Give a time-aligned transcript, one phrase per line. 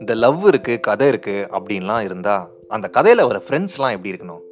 [0.00, 4.42] இந்த லவ் இருக்குது கதை இருக்குது அப்படின்லாம் இருந்தால் அந்த கதையில் வர ஃப்ரெண்ட்ஸ்லாம் எப்படி இருக்கணும்?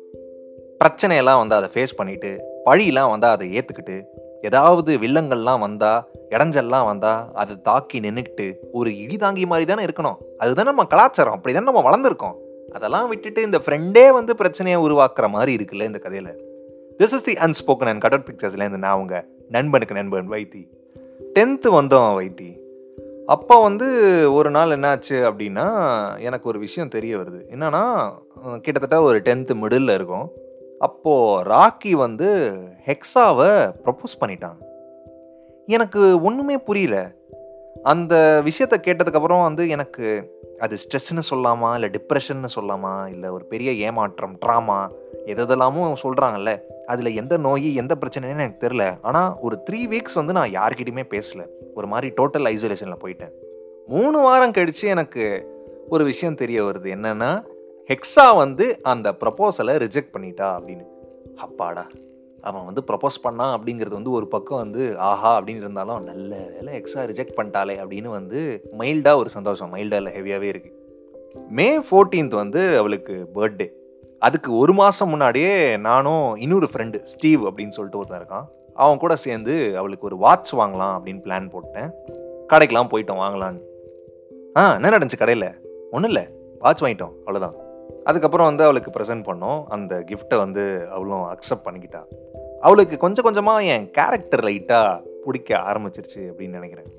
[0.84, 4.02] பிரச்சனையெல்லாம் வந்து அதை ஃபேஸ் பண்ணிட்டு பழியெல்லாம் வந்தால் அதை ஏற்றுக்கிட்டு
[4.42, 10.16] ஏதாவது வில்லங்கள்லாம் வந்தால் இடைஞ்சல்லாம் வந்தால் அதை தாக்கி நின்றுக்கிட்டு ஒரு இடி தாங்கி மாதிரி தானே இருக்கணும்.
[10.38, 12.34] அதுதான் நம்ம கலாச்சாரம் அப்படி தானே நம்ம வளர்ந்துருக்கோம்.
[12.72, 16.44] அதெல்லாம் விட்டுட்டு இந்த ஃப்ரெண்டே வந்து பிரச்சனையை உருவாக்குற மாதிரி இருக்குல்ல இந்த கதையில்.
[16.98, 20.82] This is the unspoken and கடட் பிக்சர்ஸ்லேருந்து நான் அவங்க நண்பனுக்கு நண்பன் வைத்தி.
[21.34, 22.58] டென்த்து வந்தோம் வைத்தி.
[23.26, 23.86] அப்போ வந்து
[24.32, 25.68] ஒரு நாள் என்னாச்சு அப்படின்னா
[26.20, 27.42] எனக்கு ஒரு விஷயம் தெரிய வருது.
[27.50, 28.12] என்னன்னா
[28.60, 30.30] கிட்டத்தட்ட ஒரு டென்த்து மிடில் இருக்கும்.
[30.78, 34.56] அப்போது ராக்கி வந்து ஹெக்ஸாவை ப்ரப்போஸ் பண்ணிட்டான்.
[35.66, 37.12] எனக்கு ஒன்றுமே புரியல.
[37.82, 41.74] அந்த விஷயத்தை கேட்டதுக்கப்புறம் வந்து எனக்கு அது ஸ்ட்ரெஸ்ன்னு சொல்லாமா?
[41.74, 44.88] இல்லை டிப்ரெஷன்னு சொல்லலாமா இல்லை ஒரு பெரிய ஏமாற்றம் ட்ராமா
[45.26, 50.50] எதெல்லாமும் சொல்கிறாங்கல்ல அதில் எந்த நோய் எந்த பிரச்சனைன்னு எனக்கு தெரில ஆனால் ஒரு த்ரீ வீக்ஸ் வந்து நான்
[50.50, 51.46] யார்கிட்டையுமே பேசல.
[51.74, 53.32] ஒரு மாதிரி டோட்டல் ஐசோலேஷனில் போயிட்டேன்.
[53.86, 55.52] மூணு வாரம் கழித்து எனக்கு
[55.88, 56.88] ஒரு விஷயம் தெரிய வருது.
[56.96, 57.44] என்னென்னா
[57.88, 60.84] ஹெக்ஸா வந்து அந்த ப்ரப்போசலை ரிஜெக்ட் பண்ணிட்டா அப்படின்னு.
[61.36, 61.86] அப்பாடா
[62.40, 66.96] அவன் வந்து ப்ரப்போஸ் பண்ணான் அப்படிங்கிறது வந்து ஒரு பக்கம் வந்து ஆஹா அப்படின்னு இருந்தாலும் நல்ல வேலை எக்ஸா
[66.96, 69.74] ரிஜெக்ட் பண்ணிட்டாலே அப்படின்னு வந்து மைல்டாக ஒரு சந்தோஷம்.
[69.74, 70.82] மைல்டாக இல்லை ஹெவியாகவே இருக்குது
[71.48, 73.70] மே ஃபோர்டீன்த் வந்து அவளுக்கு பர்த்டே
[74.24, 78.44] அதுக்கு ஒரு மாதம் முன்னாடியே நானும் இன்னொரு ஃப்ரெண்டு ஸ்டீவ் அப்படின்னு சொல்லிட்டு ஒருத்தன் இருக்கான்.
[78.74, 81.90] அவன் கூட சேர்ந்து அவளுக்கு ஒரு வாட்ச் வாங்கலாம் அப்படின்னு பிளான் போட்டேன்.
[82.48, 83.60] கடைக்கெலாம் போயிட்டோம் வாங்கலான்னு.
[84.56, 85.48] ஆ என்ன நடந்துச்சு கடையில்?
[85.90, 86.28] ஒன்றும் இல்லை.
[86.58, 87.54] வாட்ச் வாங்கிட்டோம் அவ்வளோதான்
[88.04, 89.64] அதுக்கப்புறம் வந்து அவளுக்கு ப்ரெசென்ட் பண்ணோம்.
[89.68, 92.02] அந்த கிஃப்ட்டை வந்து அவளும் அக்செப்ட் பண்ணிக்கிட்டா.
[92.60, 96.90] அவளுக்கு கொஞ்சம் கொஞ்சமாக என் கேரக்டர் லைட்டாக பிடிக்க ஆரம்பிச்சிருச்சு அப்படின்னு நினைக்கிறேன்.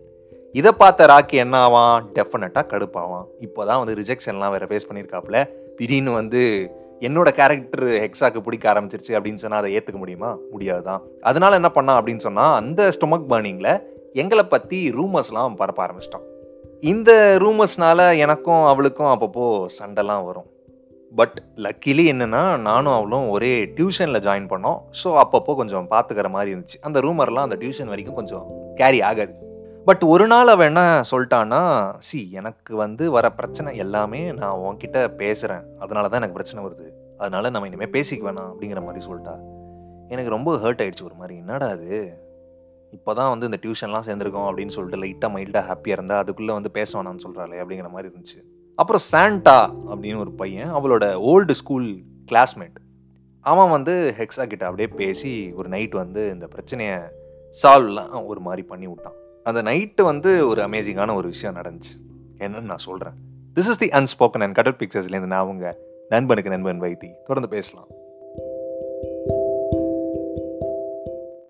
[0.51, 2.05] இதை பார்த்த ராக்கி என்ன ஆவான்?
[2.13, 3.27] டெஃபினட்டாக கடுப்பாவான்.
[3.39, 5.49] இப்போ தான் வந்து ரிஜெக்ஷன்லாம் வேறு ஃபேஸ் பண்ணியிருக்காப்புல.
[5.75, 6.43] திடீர்னு வந்து
[6.99, 10.37] என்னோட கேரக்டர் ஹெக்ஸாக்கு பிடிக்க ஆரம்பிச்சிருச்சு அப்படின்னு சொன்னால் அதை ஏற்றுக்க முடியுமா?
[10.51, 13.81] முடியாது தான் அதனால என்ன பண்ணான் அப்படின்னு சொன்னால் அந்த ஸ்டொமக் பர்னிங்கில்
[14.13, 16.25] எங்களை பற்றி ரூமர்ஸ்லாம் பரப்ப ஆரம்பிச்சிட்டோம்
[16.79, 20.45] இந்த ரூமர்ஸ்னால எனக்கும் அவளுக்கும் அப்பப்போ சண்டைலாம் வரும்.
[21.15, 24.79] பட் லக்கிலி என்னென்னா நானும் அவளும் ஒரே டியூஷனில் ஜாயின் பண்ணோம்.
[25.03, 26.79] ஸோ அப்பப்போ கொஞ்சம் பார்த்துக்கிற மாதிரி இருந்துச்சு.
[26.81, 29.44] அந்த ரூமர்லாம் அந்த டியூஷன் வரைக்கும் கொஞ்சம் கேரி ஆகாது.
[29.87, 31.59] பட் ஒரு நாள் அவன் என்ன சொல்லிட்டான்னா
[32.07, 36.87] சி எனக்கு வந்து வர பிரச்சனை எல்லாமே நான் உன்கிட்ட பேசுகிறேன் அதனால தான் எனக்கு பிரச்சனை வருது.
[37.21, 39.33] அதனால நம்ம இனிமேல் பேசிக்க வேணாம் அப்படிங்கிற மாதிரி சொல்லிட்டா.
[40.13, 41.35] எனக்கு ரொம்ப ஹர்ட் ஆயிடுச்சு ஒரு மாதிரி.
[41.41, 41.89] என்னடா அது
[42.93, 46.89] இப்போ தான் வந்து இந்த டியூஷன்லாம் சேர்ந்துருக்கோம் அப்படின்னு சொல்லிட்டு லைட்டாக மைல்டாக ஹாப்பியாக இருந்தால் அதுக்குள்ளே வந்து பேச
[46.97, 48.39] வேணாம்னு சொல்கிறாளே அப்படிங்கிற மாதிரி இருந்துச்சு.
[48.79, 49.57] அப்புறம் சாண்டா
[49.91, 51.87] அப்படின்னு ஒரு பையன் அவளோட ஓல்டு ஸ்கூல்
[52.31, 52.79] கிளாஸ்மேட்
[53.51, 56.97] அவன் வந்து ஹெக்ஸா கிட்ட அப்படியே பேசி ஒரு நைட் வந்து இந்த பிரச்சனையை
[57.55, 59.19] சால்வ்லாம் ஒரு மாதிரி பண்ணி விட்டான்.
[59.45, 61.93] அந்த நைட்டு வந்து ஒரு அமேசிங்கான ஒரு விஷயம் நடந்துச்சு.
[62.37, 63.13] என்னன்னு நான் சொல்கிறேன்
[63.55, 65.77] this is the unspoken and கடல் பிக்சர்ஸ்லேருந்து நான் அவங்க
[66.09, 67.87] நண்பனுக்கு நண்பன் வைத்தி தொடர்ந்து பேசலாம்.